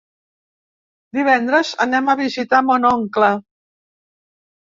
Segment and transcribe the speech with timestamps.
[1.17, 3.29] Divendres anem a visitar mon oncle.